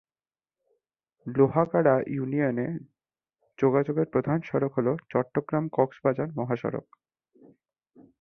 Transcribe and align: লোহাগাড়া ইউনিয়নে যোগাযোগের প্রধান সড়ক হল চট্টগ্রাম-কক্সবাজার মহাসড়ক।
লোহাগাড়া 1.25 1.95
ইউনিয়নে 2.07 2.67
যোগাযোগের 3.59 4.07
প্রধান 4.13 4.37
সড়ক 4.41 4.71
হল 4.77 4.87
চট্টগ্রাম-কক্সবাজার 5.09 6.29
মহাসড়ক। 6.35 6.87